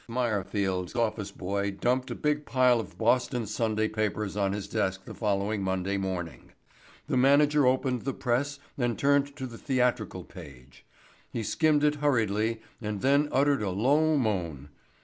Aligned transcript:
Meyerfield's 0.09 0.95
office 0.95 1.29
boy 1.29 1.69
dumped 1.69 2.09
a 2.09 2.15
big 2.15 2.43
pile 2.43 2.79
of 2.79 2.97
Boston 2.97 3.45
Sunday 3.45 3.87
papers 3.87 4.35
on 4.35 4.51
his 4.51 4.67
desk 4.67 5.05
the 5.05 5.13
following 5.13 5.61
Monday 5.61 5.95
morning. 5.95 6.53
The 7.07 7.17
manager 7.17 7.67
opened 7.67 8.01
the 8.01 8.13
Press 8.15 8.57
and 8.79 8.97
turned 8.97 9.35
to 9.35 9.45
the 9.45 9.59
theatrical 9.59 10.23
page. 10.23 10.87
He 11.31 11.43
skimmed 11.43 11.83
it 11.83 11.95
hurriedly 12.01 12.61
and 12.81 13.01
then 13.01 13.29
uttered 13.31 13.61
a 13.61 13.69
low 13.69 14.17
moan. 14.17 14.69